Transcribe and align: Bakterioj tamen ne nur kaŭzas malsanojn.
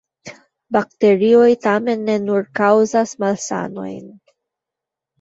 Bakterioj 0.77 1.51
tamen 1.67 2.03
ne 2.09 2.17
nur 2.25 2.51
kaŭzas 2.63 3.15
malsanojn. 3.27 4.05